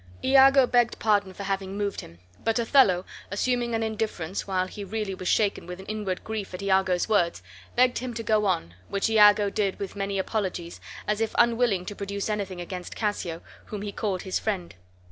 Iago 0.25 0.65
begged 0.65 0.97
pardon 0.97 1.31
for 1.31 1.43
having 1.43 1.77
moved 1.77 2.01
him; 2.01 2.17
but 2.43 2.57
Othello, 2.57 3.05
assuming 3.29 3.75
an 3.75 3.83
indifference, 3.83 4.47
while 4.47 4.65
he 4.65 4.83
was 4.83 4.91
really 4.91 5.15
shaken 5.25 5.67
with 5.67 5.85
inward 5.87 6.23
grief 6.23 6.55
at 6.55 6.63
Iago's 6.63 7.07
words, 7.07 7.43
begged 7.75 7.99
him 7.99 8.15
to 8.15 8.23
go 8.23 8.45
on, 8.47 8.73
which 8.89 9.11
Iago 9.11 9.51
did 9.51 9.77
with 9.77 9.95
many 9.95 10.17
apologies, 10.17 10.81
as 11.07 11.21
if 11.21 11.35
unwilling 11.37 11.85
to 11.85 11.95
produce 11.95 12.31
anything 12.31 12.59
against 12.59 12.95
Cassio, 12.95 13.41
whom 13.65 13.83
he 13.83 13.91
called 13.91 14.23
his 14.23 14.39
friend. 14.39 14.73